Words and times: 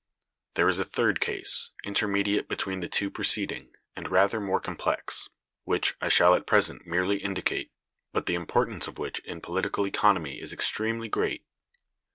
](3.) 0.55 0.59
There 0.63 0.67
is 0.67 0.79
a 0.79 0.83
third 0.83 1.19
case, 1.19 1.69
intermediate 1.83 2.49
between 2.49 2.79
the 2.79 2.87
two 2.89 3.11
preceding, 3.11 3.75
and 3.95 4.09
rather 4.09 4.41
more 4.41 4.59
complex, 4.59 5.29
which 5.63 5.93
I 6.01 6.09
shall 6.09 6.33
at 6.33 6.47
present 6.47 6.87
merely 6.87 7.17
indicate, 7.17 7.71
but 8.11 8.25
the 8.25 8.33
importance 8.33 8.87
of 8.87 8.97
which 8.97 9.19
in 9.19 9.41
political 9.41 9.85
economy 9.85 10.41
is 10.41 10.51
extremely 10.53 11.07
great. 11.07 11.45